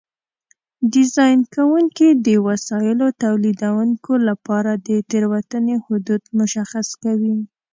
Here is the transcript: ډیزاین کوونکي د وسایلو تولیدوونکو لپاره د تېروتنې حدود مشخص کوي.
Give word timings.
ډیزاین 0.93 1.39
کوونکي 1.55 2.07
د 2.27 2.27
وسایلو 2.47 3.05
تولیدوونکو 3.23 4.13
لپاره 4.27 4.71
د 4.87 4.89
تېروتنې 5.11 5.75
حدود 5.85 6.21
مشخص 6.39 6.87
کوي. 7.03 7.35